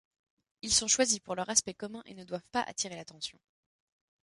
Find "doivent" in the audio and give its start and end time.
2.23-2.47